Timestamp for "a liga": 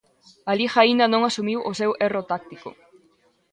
0.51-0.77